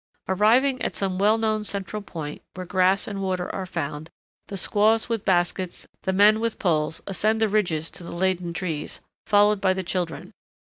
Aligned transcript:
Arriving 0.27 0.81
at 0.81 0.95
some 0.95 1.19
well 1.19 1.37
known 1.37 1.63
central 1.63 2.01
point 2.01 2.41
where 2.55 2.65
grass 2.65 3.07
and 3.07 3.21
water 3.21 3.53
are 3.53 3.67
found, 3.67 4.09
the 4.47 4.57
squaws 4.57 5.07
with 5.07 5.23
baskets, 5.23 5.85
the 6.01 6.11
men 6.11 6.39
with 6.39 6.57
poles 6.57 7.03
ascend 7.05 7.39
the 7.39 7.47
ridges 7.47 7.91
to 7.91 8.03
the 8.03 8.11
laden 8.15 8.51
trees, 8.51 8.99
followed 9.27 9.61
by 9.61 9.73
the 9.73 9.83
children. 9.83 10.33